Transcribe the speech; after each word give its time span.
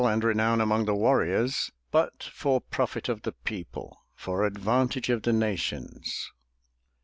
And 0.03 0.23
renown 0.23 0.61
among 0.61 0.85
the 0.85 0.95
warriors, 0.95 1.69
But 1.91 2.23
for 2.23 2.59
profit 2.59 3.07
of 3.07 3.21
the 3.21 3.33
people. 3.33 4.01
For 4.15 4.45
advantage 4.45 5.09
of 5.09 5.21
the 5.21 5.31
nations. 5.31 6.31